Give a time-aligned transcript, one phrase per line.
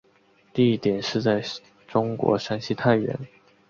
[0.51, 1.43] 地点是在
[1.87, 3.15] 中国山西太原。